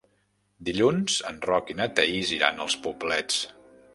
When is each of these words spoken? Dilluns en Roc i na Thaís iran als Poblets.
Dilluns 0.69 1.17
en 1.33 1.37
Roc 1.51 1.69
i 1.73 1.77
na 1.81 1.87
Thaís 1.99 2.33
iran 2.39 2.65
als 2.65 2.79
Poblets. 2.87 3.39